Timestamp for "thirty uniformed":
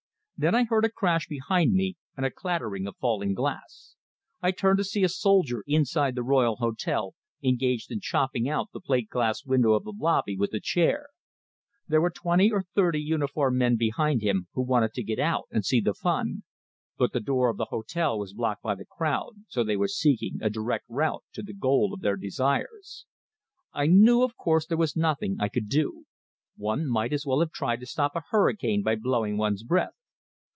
12.63-13.59